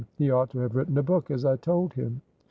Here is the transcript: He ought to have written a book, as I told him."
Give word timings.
He 0.15 0.31
ought 0.31 0.49
to 0.49 0.57
have 0.61 0.75
written 0.75 0.97
a 0.97 1.03
book, 1.03 1.29
as 1.29 1.45
I 1.45 1.57
told 1.57 1.93
him." 1.93 2.21